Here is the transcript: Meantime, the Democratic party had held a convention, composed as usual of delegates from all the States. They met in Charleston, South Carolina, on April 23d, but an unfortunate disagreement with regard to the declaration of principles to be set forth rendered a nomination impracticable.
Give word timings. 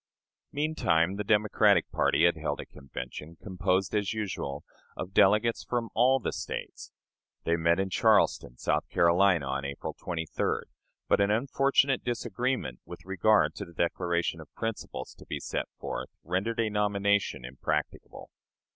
Meantime, 0.51 1.17
the 1.17 1.23
Democratic 1.23 1.87
party 1.91 2.25
had 2.25 2.35
held 2.35 2.59
a 2.59 2.65
convention, 2.65 3.37
composed 3.39 3.93
as 3.95 4.15
usual 4.15 4.63
of 4.97 5.13
delegates 5.13 5.63
from 5.63 5.89
all 5.93 6.19
the 6.19 6.31
States. 6.33 6.91
They 7.43 7.55
met 7.55 7.79
in 7.79 7.91
Charleston, 7.91 8.57
South 8.57 8.89
Carolina, 8.89 9.45
on 9.45 9.63
April 9.63 9.93
23d, 9.93 10.61
but 11.07 11.21
an 11.21 11.29
unfortunate 11.29 12.03
disagreement 12.03 12.79
with 12.83 13.05
regard 13.05 13.53
to 13.57 13.63
the 13.63 13.73
declaration 13.75 14.41
of 14.41 14.51
principles 14.55 15.13
to 15.19 15.25
be 15.27 15.39
set 15.39 15.67
forth 15.79 16.09
rendered 16.23 16.59
a 16.59 16.71
nomination 16.71 17.45
impracticable. 17.45 18.31